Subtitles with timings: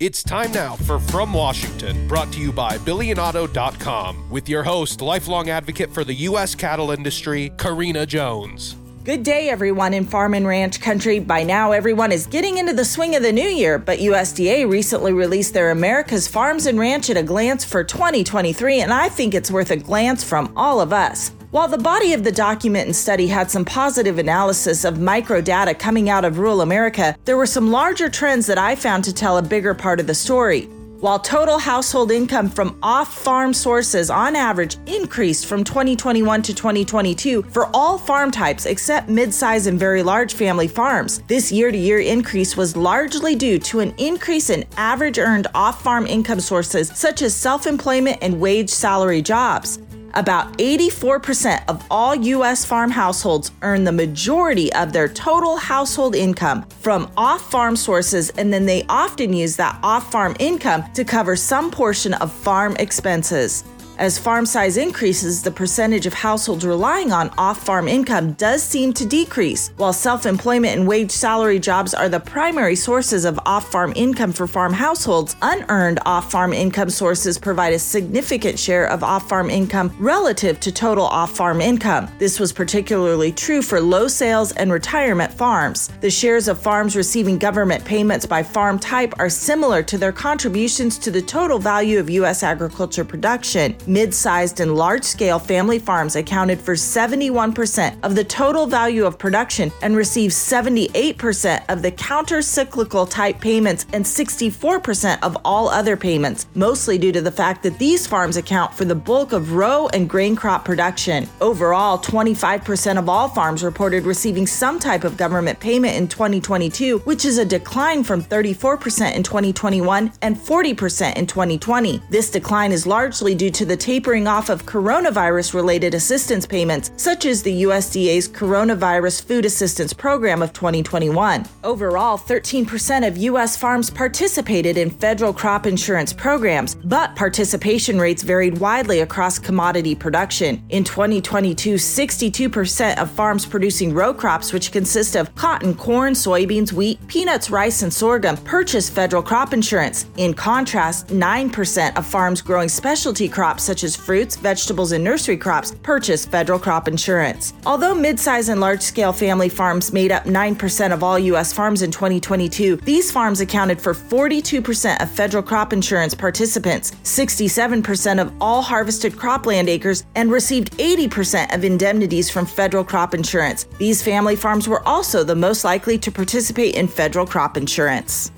[0.00, 5.50] It's time now for From Washington, brought to you by BillionAuto.com, with your host, lifelong
[5.50, 6.54] advocate for the U.S.
[6.54, 8.76] cattle industry, Karina Jones.
[9.04, 11.18] Good day, everyone in farm and ranch country.
[11.18, 15.12] By now, everyone is getting into the swing of the new year, but USDA recently
[15.12, 19.50] released their America's Farms and Ranch at a glance for 2023, and I think it's
[19.50, 21.30] worth a glance from all of us.
[21.50, 26.08] While the body of the document and study had some positive analysis of microdata coming
[26.08, 29.42] out of rural America, there were some larger trends that I found to tell a
[29.42, 30.66] bigger part of the story.
[31.00, 37.42] While total household income from off farm sources on average increased from 2021 to 2022
[37.42, 41.78] for all farm types except mid size and very large family farms, this year to
[41.78, 46.92] year increase was largely due to an increase in average earned off farm income sources
[46.94, 49.80] such as self employment and wage salary jobs.
[50.14, 52.64] About 84% of all U.S.
[52.64, 58.52] farm households earn the majority of their total household income from off farm sources, and
[58.52, 63.64] then they often use that off farm income to cover some portion of farm expenses.
[64.00, 68.94] As farm size increases, the percentage of households relying on off farm income does seem
[68.94, 69.72] to decrease.
[69.76, 74.32] While self employment and wage salary jobs are the primary sources of off farm income
[74.32, 79.50] for farm households, unearned off farm income sources provide a significant share of off farm
[79.50, 82.08] income relative to total off farm income.
[82.18, 85.90] This was particularly true for low sales and retirement farms.
[86.00, 90.96] The shares of farms receiving government payments by farm type are similar to their contributions
[91.00, 92.42] to the total value of U.S.
[92.42, 98.66] agriculture production mid sized and large scale family farms accounted for 71% of the total
[98.66, 105.36] value of production and received 78% of the counter cyclical type payments and 64% of
[105.44, 109.32] all other payments, mostly due to the fact that these farms account for the bulk
[109.32, 111.28] of row and grain crop production.
[111.40, 117.24] Overall, 25% of all farms reported receiving some type of government payment in 2022, which
[117.24, 122.00] is a decline from 34% in 2021 and 40% in 2020.
[122.08, 127.24] This decline is largely due to the tapering off of coronavirus related assistance payments, such
[127.24, 131.46] as the USDA's Coronavirus Food Assistance Program of 2021.
[131.64, 133.56] Overall, 13% of U.S.
[133.56, 140.62] farms participated in federal crop insurance programs, but participation rates varied widely across commodity production.
[140.68, 146.98] In 2022, 62% of farms producing row crops, which consist of cotton, corn, soybeans, wheat,
[147.08, 150.06] peanuts, rice, and sorghum, purchased federal crop insurance.
[150.16, 155.74] In contrast, 9% of farms growing specialty crops such as fruits, vegetables, and nursery crops
[155.82, 157.52] purchase federal crop insurance.
[157.66, 161.52] Although mid-size and large-scale family farms made up 9% of all U.S.
[161.52, 168.32] farms in 2022, these farms accounted for 42% of federal crop insurance participants, 67% of
[168.40, 173.64] all harvested cropland acres, and received 80% of indemnities from federal crop insurance.
[173.78, 178.32] These family farms were also the most likely to participate in federal crop insurance.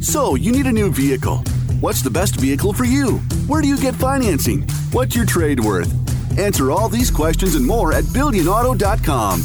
[0.00, 1.42] So, you need a new vehicle.
[1.80, 3.18] What's the best vehicle for you?
[3.46, 4.62] Where do you get financing?
[4.90, 5.88] What's your trade worth?
[6.36, 9.42] Answer all these questions and more at BillionAuto.com.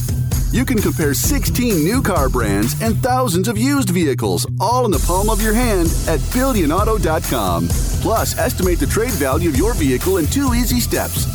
[0.51, 5.03] You can compare 16 new car brands and thousands of used vehicles, all in the
[5.05, 7.67] palm of your hand at BillionAuto.com.
[8.01, 11.27] Plus, estimate the trade value of your vehicle in two easy steps.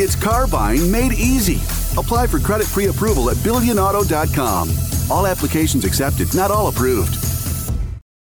[0.00, 1.56] It's car buying made easy.
[2.00, 4.70] Apply for credit pre approval at BillionAuto.com.
[5.10, 7.31] All applications accepted, not all approved.